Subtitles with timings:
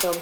[0.00, 0.14] come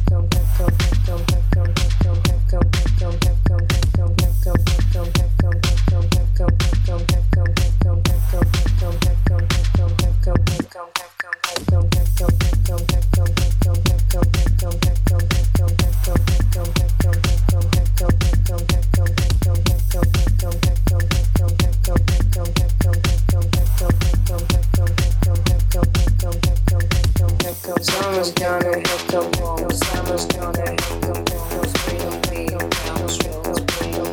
[28.13, 29.69] summer's gonna hit the wall.
[29.71, 31.49] Summer's gonna hit the wall.
[31.49, 34.05] Those real big pounds, those real.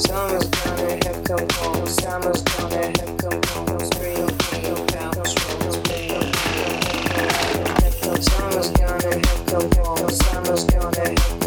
[0.00, 1.86] Summer's gonna hit the wall.
[1.86, 3.64] Summer's gonna hit the wall.
[3.66, 5.30] Those real big pounds.
[8.24, 10.08] Summer's gonna hit the wall.
[10.08, 11.43] Summer's gonna hit the wall.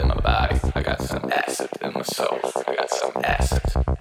[0.00, 0.60] in my body.
[0.74, 2.38] I got some acid in my soul.
[2.66, 3.93] I got some acid.